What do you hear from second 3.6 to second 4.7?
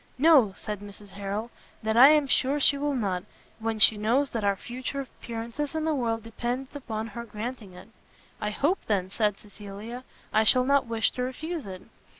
she knows that our